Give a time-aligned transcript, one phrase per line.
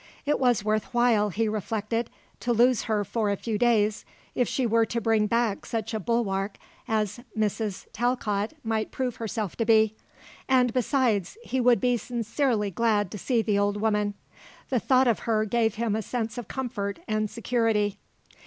[0.25, 2.09] It was worth while, he reflected,
[2.39, 5.99] to lose her for a few days if she were to bring back such a
[5.99, 7.85] bulwark as Mrs.
[7.93, 9.93] Talcott might prove herself to be.
[10.49, 14.15] And, besides, he would be sincerely glad to see the old woman.
[14.69, 17.99] The thought of her gave him a sense of comfort and security.